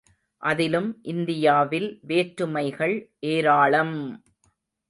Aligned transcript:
அதிலும் 0.43 0.97
இந்தியாவில் 1.03 1.87
வேற்றுமைகள் 2.03 2.95
ஏராளம்! 3.25 3.97